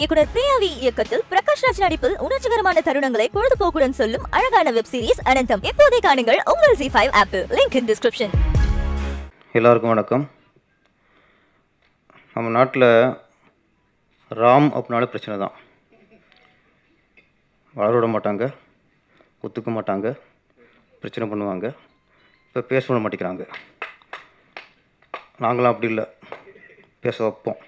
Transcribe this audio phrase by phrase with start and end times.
[0.00, 5.62] இயக்குனர் பிரியாவி இயக்கத்தில் பிரகாஷ் ராஜ் நடிப்பில் உணர்ச்சிகரமான தருணங்களை பொழுதுபோக்குடன் சொல்லும் அழகான வெப் சீரிஸ் அனந்தம்.
[5.70, 8.32] இப்போதே காணுங்கள் உங்கள் ZEE five apple link in description
[9.58, 10.24] எல்லாருக்கும் வணக்கம்.
[12.36, 12.88] நம்ம நாட்டில்
[14.40, 15.54] ராம் அப்படின்னாலே பிரச்சனை தான்.
[17.78, 18.46] வளர விட மாட்டாங்க
[19.46, 20.16] ஒத்துக்க மாட்டாங்க
[21.02, 21.66] பிரச்சனை பண்ணுவாங்க
[22.46, 23.46] இப்போ பேச விட மாட்டேங்கிறாங்க.
[25.44, 26.06] நாங்களாம் அப்படி இல்லை.
[27.06, 27.60] பேச வைப்போம்.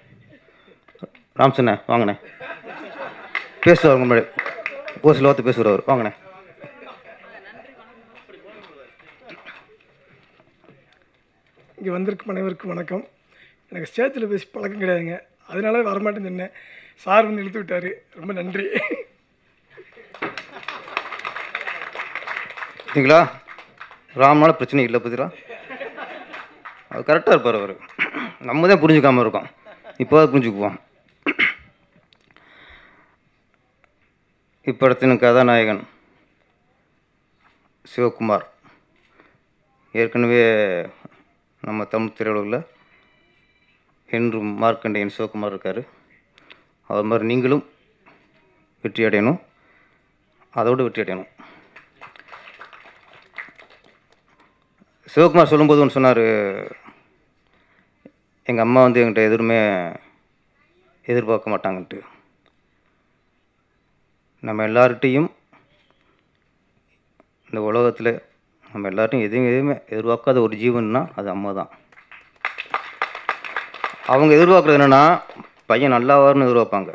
[1.39, 2.13] ராம் சொண்ணே வாங்கண்ணே.
[3.63, 4.23] பேசுவார் முன்னாடி.
[5.05, 6.11] ஒரு சில வார்த்தை பேசுகிறவர் வாங்கண்ணே.
[11.77, 13.03] இங்கே வந்திருக்கும் அனைவருக்கும் வணக்கம்.
[13.71, 15.17] எனக்கு ஸ்டேஜில் பேசி பழக்கம் கிடையாதுங்க.
[15.51, 16.53] அதனால வரமாட்டேன்னு சொன்னேன்.
[17.05, 17.89] சார் வந்து இழுத்து விட்டார்.
[18.19, 18.67] ரொம்ப நன்றி.
[22.93, 23.21] சரிங்களா
[24.21, 25.29] ராம்னால பிரச்சனை இல்லை பதிலா
[26.93, 27.75] அது கரெக்டாக இருப்பார் அவர்.
[28.49, 29.47] நம்ம தான் புரிஞ்சுக்காம இருக்கோம்.
[30.03, 30.79] இப்போ தான் புரிஞ்சுக்குவோம்.
[34.71, 35.81] இப்படத்தின் கதாநாயகன்
[37.91, 38.45] சிவகுமார்.
[39.91, 40.43] ஏற்கனவே
[41.67, 42.65] நம்ம தமிழ் திரையுலகில்
[44.17, 45.81] என்றும் மார்க்கண்டேயன் சிவகுமார் இருக்கார்.
[46.87, 47.65] அது மாதிரி நீங்களும்
[48.81, 49.41] வெற்றி அடையணும்.
[50.53, 51.29] அதோடு வெற்றி அடையணும்.
[55.15, 56.25] சிவகுமார் சொல்லும்போது ஒன்று சொன்னார்.
[58.43, 59.61] எங்கள் அம்மா வந்து என்கிட்ட எதுவுமே
[61.11, 62.01] எதிர்பார்க்க மாட்டாங்கன்ட்டு.
[64.47, 65.27] நம்ம எல்லார்கிட்டையும்
[67.47, 68.11] இந்த உலகத்தில்
[68.71, 71.69] நம்ம எல்லார்ட்டையும் எதுவும் எதுவுமே எதிர்பார்க்காத ஒரு ஜீவன்னா அது அம்மா தான்.
[74.05, 75.21] அவங்க எதிர்பார்க்குறது என்னென்னா
[75.65, 76.93] பையன் நல்லா வரும்னு எதிர்பார்ப்பாங்க.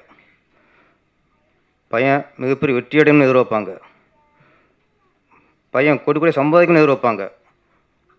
[1.89, 3.79] பையன் மிகப்பெரிய வெற்றி அடையணும்னு எதிர்பார்ப்பாங்க.
[5.71, 7.33] பையன் கொடி கொடி சம்பாதிக்கணும்னு எதிர்பார்ப்பாங்க.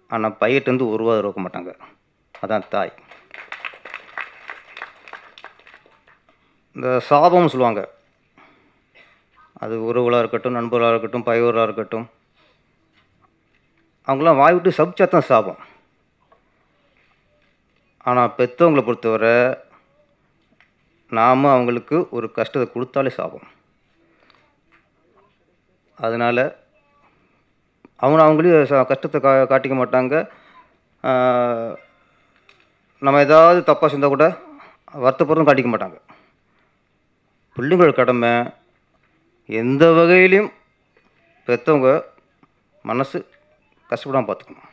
[0.08, 1.72] ஆனால் பையிட்டேருந்து ஒரு ரூபா எதிர்பார்க்க மாட்டாங்க.
[2.42, 2.94] அதான் தாய்.
[6.76, 7.82] இந்த சாபம்னு சொல்லுவாங்க.
[9.60, 12.10] அது உறவுகளாக இருக்கட்டும் நண்பர்களாக இருக்கட்டும் பகைவராக இருக்கட்டும்.
[14.08, 15.58] அவங்களாம் வாய் விட்டு சபிச்சாத்தான் சாபம்.
[17.98, 19.58] ஆனால் பெற்றவங்களை பொறுத்தவரை
[21.10, 23.48] நாம் அவங்களுக்கு ஒரு கஷ்டத்தை கொடுத்தாலே சாபம்.
[25.96, 26.56] அதனால்
[27.96, 30.30] அவங்க அவங்களையும் ச- கஷ்டத்தை கா காட்டிக்க மாட்டாங்க.
[33.00, 34.38] நம்ம ஏதாவது தப்பாக செஞ்சால் கூட
[34.94, 36.02] வருத்தப்படுறதும் காட்டிக்க மாட்டாங்க.
[37.56, 38.30] பிள்ளைங்களோட கடமை
[39.58, 40.50] எந்த வகையிலையும்
[41.48, 41.90] பெற்றவங்க
[42.90, 43.18] மனசு
[43.90, 44.68] கஷ்டப்படாமல் பார்த்துக்கணும்.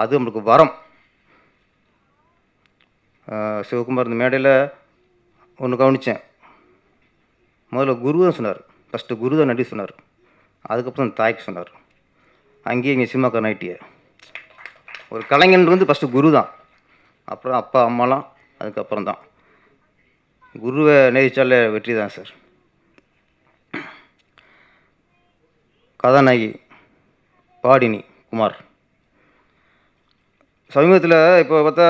[0.00, 0.72] அது நம்மளுக்கு வரம்.
[3.68, 4.52] சிவகுமார் இந்த மேடையில்
[5.62, 6.22] ஒன்று கவனித்தேன்
[7.72, 8.60] முதல்ல குரு தான் சொன்னார்.
[8.90, 9.94] ஃபஸ்ட்டு குரு தான் நடி சொன்னார்.
[10.70, 11.70] அதுக்கப்புறம் தாய்க்கு சொன்னார்.
[12.70, 13.74] அங்கேயே இங்கே சினிமாக்காரன் ஆயிட்டிய.
[15.12, 16.50] ஒரு கலைஞன் வந்து ஃபஸ்ட்டு குரு தான்.
[17.32, 18.26] அப்புறம் அப்பா அம்மாலாம்
[18.60, 19.20] அதுக்கப்புறம் தான்
[20.64, 22.30] குருவை நேசித்தாலே வெற்றி தான் சார்.
[26.02, 26.50] கதாநாயகி
[27.62, 27.98] பாடினி
[28.30, 28.54] குமார்.
[30.74, 31.86] சமீபத்தில் இப்போ பார்த்தா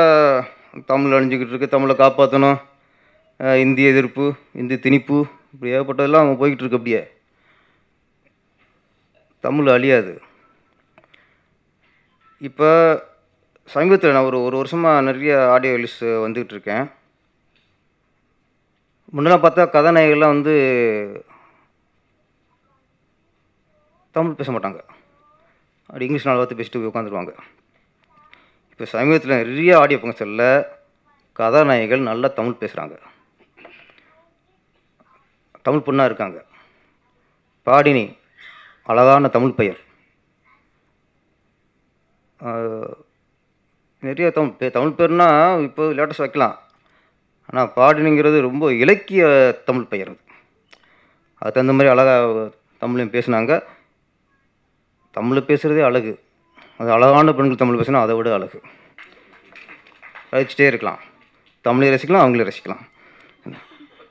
[0.91, 1.69] தமிழ் அழிஞ்சிக்கிட்டு இருக்கு.
[1.75, 2.59] தமிழை காப்பாற்றணும்
[3.41, 4.25] இந்திய இந்தி எதிர்ப்பு
[4.61, 5.19] இந்தி திணிப்பு
[5.53, 7.03] இப்படி ஏகப்பட்டதெல்லாம் போய்கிட்டு இருக்கு அப்படியே.
[9.47, 10.15] தமிழ் அழியாது.
[12.49, 12.71] இப்போ
[13.75, 16.85] சமீபத்தில் நான் ஒரு ஒரு வருஷமாக நிறைய ஆடியோ ரிலீஸ் வந்துக்கிட்டு இருக்கேன்.
[19.15, 20.57] முன்னெல்லாம் பார்த்தா கதாநாயகெல்லாம் வந்து
[24.19, 24.81] தமிழ் பேச மாட்டாங்க.
[25.89, 27.33] அப்படி இங்கிலீஷ் நாலு வார்த்தை பேசிட்டு போய் உட்காந்துருவாங்க.
[28.73, 30.49] இப்போ சமீபத்தில் நிறைய ஆடியோ ஃபங்க்ஷனில்
[31.39, 32.97] கதாநாயகிகள் நல்லா தமிழ் பேசுகிறாங்க
[35.67, 36.39] தமிழ் பொண்ணாக இருக்காங்க.
[37.67, 38.05] பாடினி
[38.91, 39.81] அழகான தமிழ் பெயர்.
[44.07, 46.55] நிறைய தமிழ் பே தமிழ் பேர்னால் இப்போ லேட்டஸ்ட் வைக்கலாம்.
[47.49, 49.25] ஆனால் பாடினிங்கிறது ரொம்ப இலக்கிய
[49.69, 50.23] தமிழ் பெயர் அது.
[51.41, 52.47] அதுக்கு தகுந்த மாதிரி அழகாக
[52.83, 53.53] தமிழையும் பேசுனாங்க.
[55.17, 56.13] தமிழ் பேசுகிறதே அழகு.
[56.81, 58.59] அது அழகான பெண்கள் தமிழ் பேசினா அதை விட அழகு.
[60.33, 61.01] ரசிச்சிட்டே இருக்கலாம்.
[61.67, 62.83] தமிழையும் ரசிக்கலாம் அவங்களையும் ரசிக்கலாம்.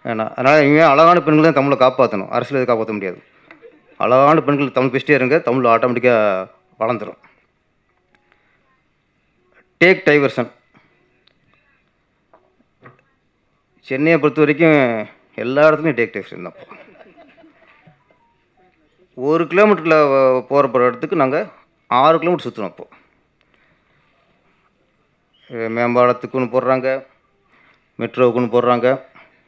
[0.10, 3.20] ஏன்னா அதனால் இவங்க அழகான பெண்கள் தான் தமிழை காப்பாற்றணும் அரசியல் எதை காப்பாற்ற முடியாது.
[4.04, 6.48] அழகான பெண்கள் தமிழ் பேசிட்டே இருங்க தமிழ் ஆட்டோமேட்டிக்காக
[6.82, 7.22] வளர்ந்துடும்
[9.84, 10.50] டேக் டைவர்ஷன்
[13.88, 14.80] சென்னையை பொறுத்த வரைக்கும்
[15.44, 16.58] எல்லா இடத்துலையும் டேக் டைவர்ஷன் தான்
[19.18, 19.98] ஒரு கிலோமீட்டரில்
[20.50, 21.46] போகிற போகிற இடத்துக்கு நாங்கள்
[21.90, 22.96] ஆறு கிலோமீட்டர் சுற்றுனோம் இப்போது
[25.50, 26.88] மேம்பாலத்துக்குன்னு மேம்பாலத்துக்கு ஒன்று போடுறாங்க
[28.00, 28.88] மெட்ரோவுக்குன்னு போடுறாங்க.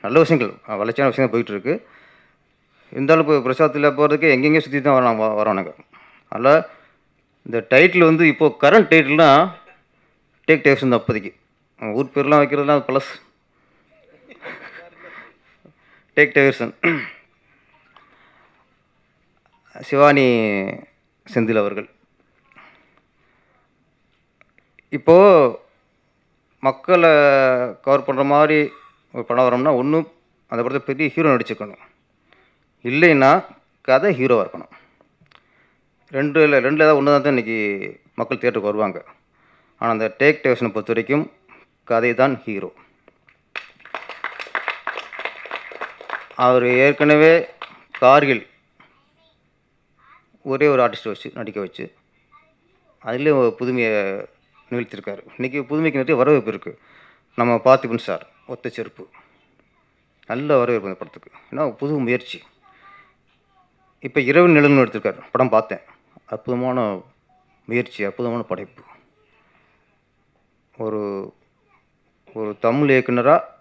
[0.04, 0.52] நல்ல விஷயங்கள்
[0.82, 1.74] வளர்ச்சியான விஷயங்கள் போயிட்டுருக்கு.
[2.94, 5.78] இருந்தாலும் இப்போ பிரசாத்தில் போகிறதுக்கு எங்கெங்கே சுற்றி தான் வரோம் வரோம் நாங்கள்
[6.32, 6.62] அதனால்
[7.46, 9.44] இந்த டைட்டில் வந்து இப்போது கரண்ட் டைட்டில்னால்
[10.48, 11.32] டேக் டேக்ஸ் தான் அப்போதைக்கு
[11.82, 13.12] ஊர் பேர்லாம் வைக்கிறதுலாம் ப்ளஸ்
[16.18, 16.74] டேக் டேவர்சன்
[19.76, 20.26] சிவானி
[21.34, 21.88] செந்தில் அவர்கள்.
[24.98, 25.58] இப்போது
[26.68, 27.12] மக்களை
[27.86, 28.58] கவர் பண்ணுற மாதிரி
[29.14, 30.08] ஒரு படம் வரோம்னா ஒன்றும்
[30.52, 31.84] அந்த படத்தில் பெரிய ஹீரோ நடிச்சுக்கணும்
[32.90, 33.32] இல்லைன்னா
[33.88, 34.74] கதை ஹீரோவாக இருக்கணும்.
[36.18, 37.58] ரெண்டு இல்லை ரெண்டு ஏதாவது ஒன்று தான் இன்றைக்கி
[38.20, 39.00] மக்கள் தியேட்டருக்கு வருவாங்க.
[39.82, 41.26] ஆனால் அந்த டேக் டேஷனை பொறுத்த வரைக்கும்
[41.92, 42.70] கதை தான் ஹீரோ
[46.46, 47.34] அவர் ஏற்கனவே
[48.04, 48.44] கார்கில்
[50.44, 51.94] ஒரே ஒரு ஆர்டிஸ்ட்டை வச்சு நடிக்க வச்சு
[53.06, 53.92] அதுலேயும் ஒரு புதுமையை
[54.70, 55.22] நிகழ்த்திருக்காரு.
[55.38, 56.78] இன்றைக்கி புதுமைக்கு நிறைய வரவேற்பு இருக்குது
[57.36, 59.08] நம்ம பார்த்திபன் சார் ஒத்த செருப்பு.
[60.26, 61.32] நல்ல வரவேற்பு அந்த படத்துக்கு.
[61.52, 62.42] ஏன்னா புது முயற்சி.
[64.00, 65.22] இப்போ இரவு நிழல்னு எடுத்திருக்காரு.
[65.32, 65.82] படம் பார்த்தேன்.
[66.26, 67.02] அற்புதமான
[67.66, 68.84] முயற்சி அற்புதமான படைப்பு.
[70.78, 71.34] ஒரு
[72.34, 73.58] ஒரு தமிழ் இயக்குனராக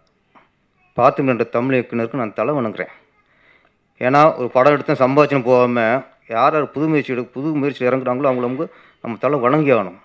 [0.95, 2.93] பார்த்து என்ற தமிழ் இயக்குனருக்கு நான் தலை வணங்குறேன்.
[3.99, 6.05] ஏன்னா ஒரு படம் எடுத்து சம்பாதிச்சுன்னு போகாமல்
[6.35, 8.67] யார் யார் புது முயற்சி எடு புது முயற்சி இறங்குறாங்களோ அவங்கள நமக்கு
[9.03, 9.99] நம்ம தலை வணங்கி ஆகணும்.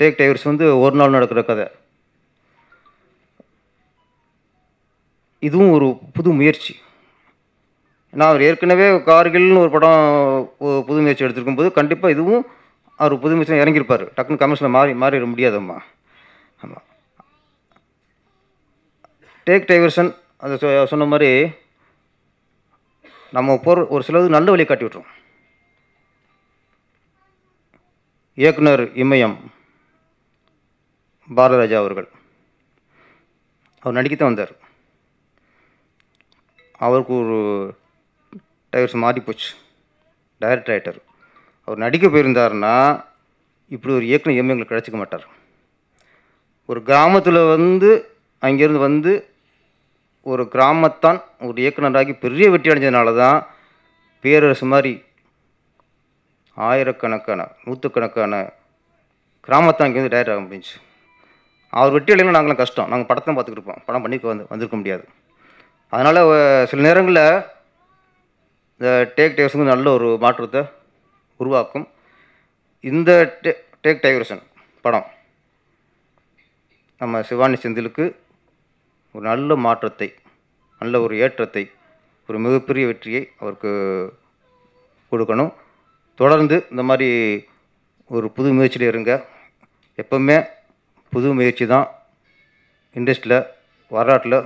[0.00, 1.66] டேக் டைவர்ஸ் வந்து ஒரு நாள் நடக்கிற கதை.
[5.48, 5.86] இதுவும் ஒரு
[6.16, 6.74] புது முயற்சி.
[8.18, 10.02] நான் அவர் ஏற்கனவே கார்கில்னு ஒரு படம்
[10.58, 12.44] புது முயற்சி எடுத்திருக்கும் போது கண்டிப்பாக இதுவும்
[13.02, 14.04] அவர் புது முயற்சி இறங்கியிருப்பார்.
[14.16, 15.78] டக்குன்னு கமர்ஷியல் மாறி மாறிட முடியாதம்மா.
[16.62, 16.86] ஆமாம்
[19.46, 20.10] டேக் டைவர்ஷன்
[20.44, 21.30] அந்த சொன்ன மாதிரி
[23.36, 25.10] நம்ம போகிற ஒரு சிலது நல்ல வழியை காட்டி விட்டுரும்.
[28.34, 29.36] இயக்குனர் இமயம்
[31.36, 32.08] பாரதராஜா அவர்கள்.
[33.82, 34.52] அவர் நடிக்கத்தான் வந்தார்.
[36.78, 37.38] அவருக்கு ஒரு
[38.72, 39.50] டைவர்ஸ் மாறி போச்சு
[40.38, 41.00] டைரக்டர் ஆகிட்டார்
[41.64, 43.04] அவர் நடிக்க போயிருந்தார்னா
[43.68, 45.26] இப்படி ஒரு இயக்குனர் இமயங்களுக்கு கிடச்சிக்க மாட்டார்.
[46.66, 47.90] ஒரு கிராமத்தில் வந்து
[48.42, 49.12] அங்கேருந்து வந்து
[50.30, 53.38] ஒரு கிராமத்தான் ஒரு இயக்குனராகி பெரிய வெற்றி அடைஞ்சதுனால தான்
[54.24, 54.92] பேரரசு மாதிரி
[56.56, 58.34] ஆயிரக்கணக்கான நூற்றுக்கணக்கான
[59.46, 60.74] கிராமத்தான் இங்கேருந்து டைரக்ட் ஆக முடிஞ்சு
[61.78, 62.88] அவர் வெற்றி அடையலாம் நாங்களும் கஷ்டம்.
[62.90, 63.82] நாங்கள் படத்தை பார்த்துக்கிட்டு இருப்போம்.
[63.86, 65.04] படம் பண்ணி வந்து வந்திருக்க முடியாது.
[65.92, 66.20] அதனால்
[66.70, 67.24] சில நேரங்களில்
[68.80, 70.62] இந்த டேக் டைவர்ஸுக்கு நல்ல ஒரு மாற்றத்தை
[71.40, 71.86] உருவாக்கும்.
[72.90, 73.10] இந்த
[73.44, 73.50] டே
[73.84, 74.42] டேக் டைவர்சன்
[74.84, 75.06] படம்
[77.00, 78.04] நம்ம சிவானி செந்திலுக்கு
[79.14, 80.08] ஒரு நல்ல மாற்றத்தை
[80.80, 81.64] நல்ல ஒரு ஏற்றத்தை
[82.28, 83.70] ஒரு மிகப்பெரிய வெற்றியை அவருக்கு
[85.12, 85.52] கொடுக்கணும்.
[86.20, 87.08] தொடர்ந்து இந்த மாதிரி
[88.10, 89.12] ஒரு புது முயற்சியில் இருங்க.
[89.98, 90.36] எப்பவுமே
[91.12, 91.86] புது முயற்சி தான்
[92.96, 93.48] இண்டஸ்ட்ரியில்
[93.90, 94.38] வரலாற்றில்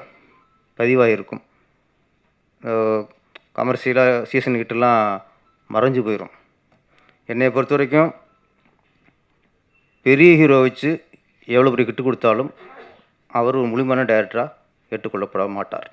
[0.79, 1.43] பதிவாகிருக்கும்
[3.59, 5.01] கமர்ஷியலாக சீசன் கிட்டலாம்
[5.71, 6.33] மறைஞ்சு போயிடும்
[7.29, 8.11] என்னை பொறுத்த வரைக்கும்
[10.07, 10.91] பெரிய ஹீரோ வச்சு
[11.49, 12.51] எவ்வளோ பெரிய கிட்டு கொடுத்தாலும்
[13.31, 14.53] அவர் ஒரு முழுமையான டைரக்டராக
[14.95, 15.89] ஏற்றுக்கொள்ளப்பட மாட்டார்.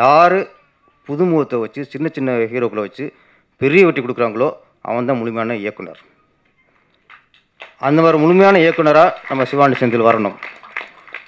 [0.00, 0.38] யார்
[1.08, 3.04] புதுமுகத்தை வச்சு சின்ன சின்ன ஹீரோக்களை வச்சு
[3.62, 4.48] பெரிய வெட்டி கொடுக்குறாங்களோ
[4.88, 6.00] அவன் தான் முழுமையான இயக்குனர்.
[7.86, 10.36] அந்த மாதிரி முழுமையான இயக்குனராக நம்ம சிவானி செந்தில் வரணும்.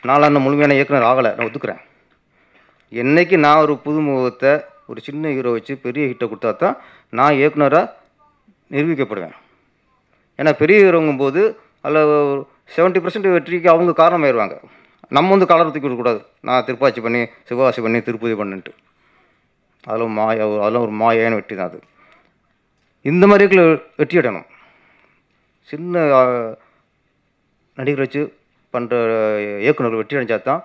[0.08, 1.82] நான் அந்த முழுமையான இயக்குனர் ஆகலை நான் ஒத்துக்கிறேன்.
[3.02, 4.52] என்னைக்கு நான் ஒரு புதுமுகத்தை
[4.90, 6.76] ஒரு சின்ன ஹீரோ வச்சு பெரிய ஹிட்டை கொடுத்தா தான்
[7.18, 7.92] நான் இயக்குனராக
[8.74, 9.36] நிரூபிக்கப்படுவேன்.
[10.38, 11.42] ஏன்னா பெரிய ஹீரோங்கும் போது
[11.84, 14.56] அதில் செவன்ட்டி பர்சன்ட் வெற்றிக்கு அவங்க காரணமாயிருவாங்க.
[15.12, 18.72] நம்ம வந்து கலர் தூக்கி விடக்கூடாது நான் திருப்பாச்சி பண்ணி சிவகாசி பண்ணி திருப்பதி பண்ணிட்டு
[19.84, 21.78] அதெல்லாம் மாய அதெல்லாம் ஒரு மாயான வெற்றி தான் அது.
[23.04, 23.44] இந்த மாதிரி
[24.00, 24.46] வெற்றி அடையணும்.
[25.68, 26.22] சின்ன ஆ,
[27.78, 28.22] நடிகர் வச்சு
[28.74, 28.96] பண்ணுற
[29.64, 30.62] இயக்குனர்கள் வெற்றி அடைஞ்சா தான்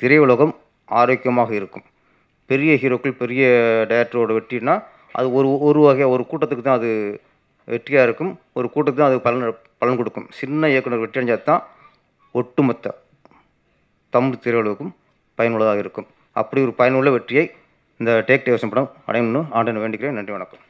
[0.00, 0.54] திரையுலகம்
[0.88, 1.86] ஆரோக்கியமாக இருக்கும்.
[2.50, 3.44] பெரிய ஹீரோக்கள் பெரிய
[3.90, 4.74] டேரக்டரோட வெற்றினா
[5.14, 6.90] அது ஒரு ஒரு வகையாக ஒரு கூட்டத்துக்கு தான் அது
[7.72, 10.26] வெற்றியாக இருக்கும் ஒரு கூட்டத்துக்கு தான் அது பலன் பலன் கொடுக்கும்.
[10.40, 11.62] சின்ன இயக்குனர் வெற்றி அடைஞ்சா தான்
[12.40, 12.94] ஒட்டுமொத்த
[14.14, 14.92] தமிழ் திரையுலகம்
[15.38, 16.08] பயனுள்ளதாக இருக்கும்.
[16.40, 17.44] அப்படி ஒரு பயனுள்ள வெற்றியை
[18.00, 20.16] இந்த டேக் டேவசன் படம் அடையணும்னு ஆண்டனை வேண்டிக்கிறேன்.
[20.18, 20.62] நன்றி வணக்கம்.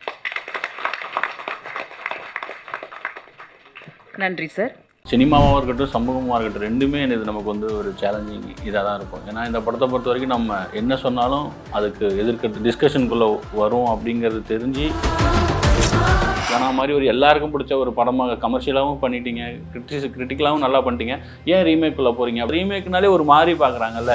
[4.24, 4.74] நன்றி சார்.
[5.10, 9.24] சினிமாவாக இருக்கட்டும் சமூகமாக இருக்கட்டும் ரெண்டுமே இது நமக்கு வந்து ஒரு சேலஞ்சிங் இதாக தான் இருக்கும்.
[9.30, 11.46] ஏன்னா இந்த படத்தை பொறுத்த வரைக்கும் நம்ம என்ன சொன்னாலும்
[11.78, 13.28] அதுக்கு எதிர்க்கிறது டிஸ்கஷனுக்குள்ளே
[13.60, 14.86] வரும் அப்படிங்கிறது தெரிஞ்சு
[16.54, 21.16] ஏன்னா மாதிரி ஒரு எல்லாருக்கும் பிடிச்ச ஒரு படமாக கமர்ஷியலாகவும் பண்ணிட்டீங்க கிரிட்டிஸ் கிரிட்டிக்கலாகவும் நல்லா பண்ணிட்டீங்க.
[21.54, 24.14] ஏன் ரீமேக்குள்ளே போகிறீங்க ரீமேக்னாலே ஒரு மாதிரி பார்க்குறாங்கல்ல.